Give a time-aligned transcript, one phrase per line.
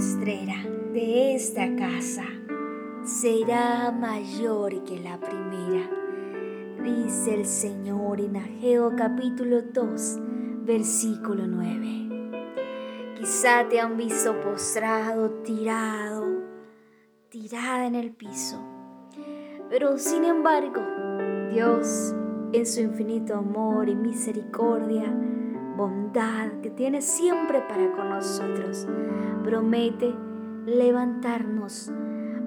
[0.00, 2.24] de esta casa
[3.04, 5.90] será mayor que la primera,
[6.82, 10.18] dice el Señor en Ageo capítulo 2,
[10.64, 13.18] versículo 9.
[13.18, 16.24] Quizá te han visto postrado, tirado,
[17.28, 18.56] tirada en el piso,
[19.68, 20.80] pero sin embargo,
[21.52, 22.14] Dios,
[22.54, 25.14] en su infinito amor y misericordia,
[25.76, 28.86] bondad que tiene siempre para con nosotros,
[29.50, 30.14] promete
[30.64, 31.90] levantarnos.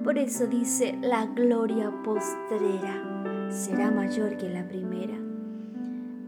[0.02, 5.12] Por eso dice, la gloria postrera será mayor que la primera.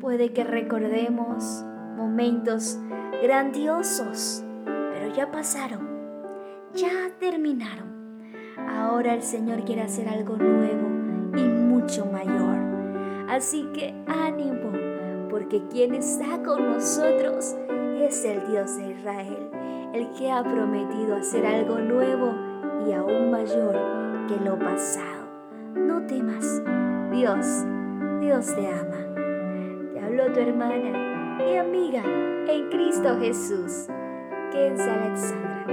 [0.02, 1.64] Puede que recordemos
[1.96, 2.78] momentos
[3.22, 5.88] grandiosos, pero ya pasaron,
[6.74, 8.20] ya terminaron.
[8.68, 10.88] Ahora el Señor quiere hacer algo nuevo
[11.38, 12.58] y mucho mayor.
[13.30, 14.72] Así que ánimo,
[15.30, 17.56] porque quien está con nosotros
[18.06, 19.51] es el Dios de Israel
[19.93, 22.32] el que ha prometido hacer algo nuevo
[22.87, 23.76] y aún mayor
[24.29, 25.26] que lo pasado.
[25.74, 26.63] No temas,
[27.10, 27.65] Dios,
[28.21, 29.93] Dios te ama.
[29.93, 32.02] Te habló tu hermana y amiga
[32.48, 33.88] en Cristo Jesús,
[34.52, 35.65] Kenza Alexandra.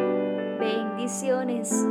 [0.60, 1.88] Bendiciones,